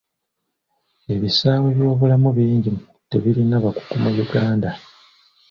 Ebisaawe 1.15 1.69
byobulamu 1.77 2.29
bingi 2.37 2.71
tebirina 3.09 3.55
bakugu 3.65 3.95
mu 4.03 4.11
Uganda. 4.25 4.69